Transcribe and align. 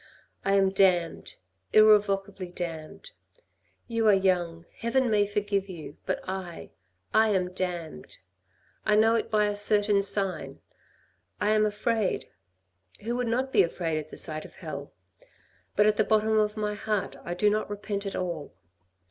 "I 0.43 0.55
am 0.55 0.71
damned, 0.71 1.35
irrevocably 1.73 2.47
damned. 2.47 3.11
You 3.87 4.07
are 4.07 4.15
young, 4.15 4.65
heaven 4.77 5.11
may 5.11 5.27
forgive 5.27 5.69
you, 5.69 5.97
but 6.07 6.21
I, 6.27 6.71
I 7.13 7.29
am 7.29 7.51
damned. 7.51 8.17
I 8.83 8.95
know 8.95 9.13
it 9.13 9.29
by 9.29 9.45
a 9.45 9.55
certain 9.55 10.01
sign. 10.01 10.59
I 11.39 11.51
am 11.51 11.67
afraid, 11.67 12.27
who 13.01 13.15
would 13.15 13.27
not 13.27 13.51
be 13.53 13.61
afraid 13.61 13.99
at 13.99 14.09
the 14.09 14.17
sight 14.17 14.43
of 14.43 14.55
hell? 14.55 14.91
but 15.75 15.85
at 15.85 15.97
the 15.97 16.03
bottom 16.03 16.39
of 16.39 16.57
my 16.57 16.73
heart 16.73 17.15
I 17.23 17.35
do 17.35 17.47
not 17.51 17.69
repent 17.69 18.07
at 18.07 18.15
all. 18.15 18.55